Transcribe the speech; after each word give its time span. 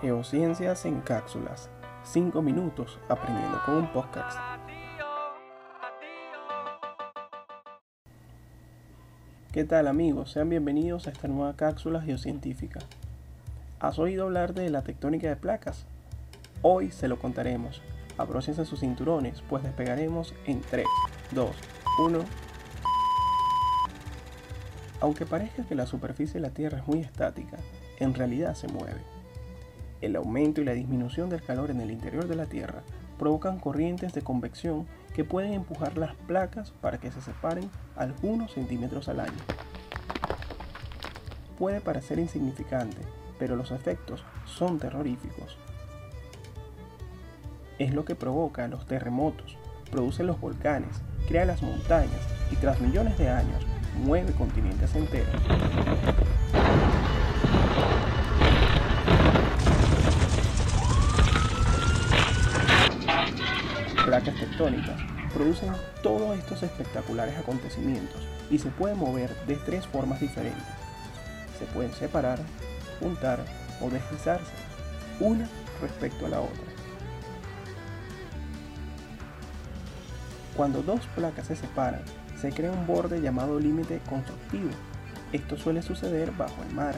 Geociencias 0.00 0.86
en 0.86 1.00
cápsulas. 1.00 1.68
5 2.04 2.40
minutos 2.40 2.98
aprendiendo 3.08 3.60
con 3.66 3.76
un 3.76 3.92
podcast. 3.92 4.38
¿Qué 9.52 9.64
tal 9.64 9.88
amigos? 9.88 10.30
Sean 10.30 10.48
bienvenidos 10.48 11.06
a 11.06 11.10
esta 11.10 11.28
nueva 11.28 11.54
cápsula 11.56 12.00
geocientífica. 12.00 12.80
¿Has 13.80 13.98
oído 13.98 14.24
hablar 14.24 14.54
de 14.54 14.70
la 14.70 14.82
tectónica 14.82 15.28
de 15.28 15.36
placas? 15.36 15.86
Hoy 16.62 16.90
se 16.90 17.08
lo 17.08 17.18
contaremos. 17.18 17.82
Abróchense 18.16 18.64
sus 18.64 18.80
cinturones, 18.80 19.42
pues 19.48 19.62
despegaremos 19.62 20.34
en 20.46 20.60
3, 20.60 20.86
2, 21.32 21.50
1. 22.06 22.24
Aunque 25.00 25.26
parezca 25.26 25.64
que 25.64 25.74
la 25.74 25.86
superficie 25.86 26.34
de 26.34 26.46
la 26.46 26.54
Tierra 26.54 26.78
es 26.78 26.86
muy 26.86 27.00
estática, 27.00 27.56
en 27.98 28.14
realidad 28.14 28.54
se 28.54 28.68
mueve. 28.68 29.00
El 30.00 30.16
aumento 30.16 30.60
y 30.60 30.64
la 30.64 30.72
disminución 30.72 31.28
del 31.28 31.42
calor 31.42 31.70
en 31.70 31.80
el 31.80 31.90
interior 31.90 32.26
de 32.26 32.36
la 32.36 32.46
Tierra 32.46 32.82
provocan 33.18 33.58
corrientes 33.58 34.14
de 34.14 34.22
convección 34.22 34.86
que 35.14 35.24
pueden 35.24 35.52
empujar 35.52 35.98
las 35.98 36.14
placas 36.14 36.70
para 36.70 36.98
que 36.98 37.10
se 37.10 37.20
separen 37.20 37.68
algunos 37.96 38.52
centímetros 38.52 39.08
al 39.08 39.20
año. 39.20 39.38
Puede 41.58 41.82
parecer 41.82 42.18
insignificante, 42.18 42.96
pero 43.38 43.56
los 43.56 43.70
efectos 43.70 44.24
son 44.46 44.78
terroríficos. 44.78 45.58
Es 47.78 47.92
lo 47.92 48.06
que 48.06 48.14
provoca 48.14 48.68
los 48.68 48.86
terremotos, 48.86 49.58
produce 49.90 50.24
los 50.24 50.40
volcanes, 50.40 51.02
crea 51.28 51.44
las 51.44 51.62
montañas 51.62 52.20
y 52.50 52.56
tras 52.56 52.80
millones 52.80 53.18
de 53.18 53.28
años 53.28 53.66
mueve 54.02 54.32
continentes 54.32 54.94
enteros. 54.94 55.34
Placas 64.10 64.34
tectónicas 64.40 65.00
producen 65.32 65.72
todos 66.02 66.36
estos 66.36 66.64
espectaculares 66.64 67.38
acontecimientos 67.38 68.26
y 68.50 68.58
se 68.58 68.68
pueden 68.70 68.98
mover 68.98 69.32
de 69.46 69.54
tres 69.54 69.86
formas 69.86 70.18
diferentes. 70.18 70.66
Se 71.60 71.64
pueden 71.66 71.92
separar, 71.92 72.40
juntar 72.98 73.38
o 73.80 73.88
deslizarse, 73.88 74.50
una 75.20 75.48
respecto 75.80 76.26
a 76.26 76.28
la 76.28 76.40
otra. 76.40 76.64
Cuando 80.56 80.82
dos 80.82 81.06
placas 81.14 81.46
se 81.46 81.54
separan, 81.54 82.02
se 82.36 82.50
crea 82.50 82.72
un 82.72 82.88
borde 82.88 83.20
llamado 83.20 83.60
límite 83.60 84.00
constructivo. 84.08 84.70
Esto 85.32 85.56
suele 85.56 85.82
suceder 85.82 86.32
bajo 86.32 86.60
el 86.68 86.74
mar. 86.74 86.96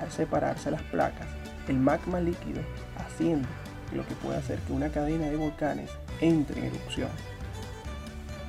Al 0.00 0.12
separarse 0.12 0.70
las 0.70 0.82
placas, 0.82 1.26
el 1.66 1.76
magma 1.76 2.20
líquido 2.20 2.62
asciende 2.96 3.48
lo 3.92 4.06
que 4.06 4.14
puede 4.14 4.38
hacer 4.38 4.58
que 4.60 4.72
una 4.72 4.90
cadena 4.90 5.26
de 5.26 5.36
volcanes 5.36 5.90
entre 6.20 6.60
en 6.60 6.66
erupción. 6.66 7.08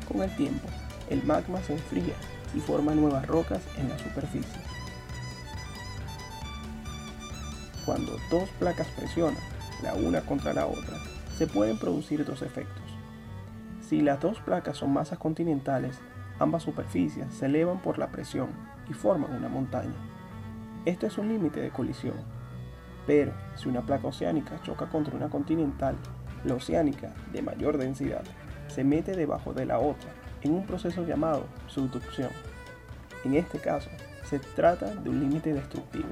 Con 0.08 0.22
el 0.22 0.36
tiempo, 0.36 0.68
el 1.10 1.24
magma 1.24 1.62
se 1.62 1.74
enfría 1.74 2.16
y 2.56 2.60
forma 2.60 2.94
nuevas 2.94 3.28
rocas 3.28 3.62
en 3.78 3.90
la 3.90 3.98
superficie. 3.98 4.62
Cuando 7.86 8.18
dos 8.30 8.50
placas 8.60 8.88
presionan 8.90 9.42
la 9.82 9.94
una 9.94 10.22
contra 10.22 10.54
la 10.54 10.66
otra, 10.66 10.98
se 11.38 11.48
pueden 11.48 11.78
producir 11.78 12.26
dos 12.26 12.42
efectos. 12.42 12.84
Si 13.82 14.02
las 14.02 14.20
dos 14.20 14.40
placas 14.42 14.78
son 14.78 14.94
masas 14.94 15.18
continentales, 15.18 16.00
ambas 16.38 16.64
superficies 16.64 17.34
se 17.34 17.46
elevan 17.46 17.82
por 17.82 17.98
la 17.98 18.12
presión 18.12 18.50
y 18.90 18.94
forman 18.94 19.34
una 19.34 19.50
montaña. 19.50 19.96
Esto 20.86 21.08
es 21.08 21.18
un 21.18 21.30
límite 21.30 21.62
de 21.62 21.70
colisión 21.70 22.16
pero 23.10 23.32
si 23.56 23.68
una 23.68 23.82
placa 23.82 24.10
oceánica 24.10 24.62
choca 24.62 24.86
contra 24.86 25.16
una 25.16 25.30
continental, 25.30 25.96
la 26.46 26.54
oceánica, 26.54 27.12
de 27.34 27.42
mayor 27.42 27.80
densidad, 27.80 28.22
se 28.68 28.84
mete 28.84 29.16
debajo 29.16 29.52
de 29.52 29.66
la 29.66 29.80
otra 29.80 30.12
en 30.44 30.52
un 30.52 30.64
proceso 30.64 31.04
llamado 31.04 31.48
subducción. 31.66 32.30
En 33.26 33.34
este 33.34 33.58
caso, 33.58 33.90
se 34.30 34.38
trata 34.38 34.94
de 34.94 35.10
un 35.10 35.22
límite 35.22 35.52
destructivo. 35.56 36.10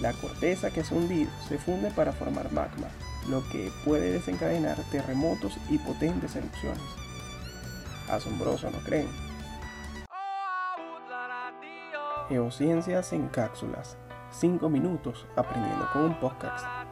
La 0.00 0.12
corteza 0.14 0.72
que 0.72 0.82
se 0.82 0.92
ha 0.92 0.98
hundido 0.98 1.30
se 1.46 1.58
funde 1.58 1.92
para 1.92 2.10
formar 2.10 2.50
magma, 2.50 2.88
lo 3.30 3.48
que 3.50 3.70
puede 3.84 4.10
desencadenar 4.10 4.78
terremotos 4.90 5.56
y 5.70 5.78
potentes 5.78 6.34
erupciones. 6.34 6.82
Asombroso, 8.10 8.68
¿no 8.68 8.78
creen? 8.78 9.25
Geociencias 12.28 13.12
en 13.12 13.28
cápsulas. 13.28 13.96
5 14.30 14.68
minutos 14.68 15.26
aprendiendo 15.36 15.88
con 15.92 16.04
un 16.04 16.20
podcast. 16.20 16.85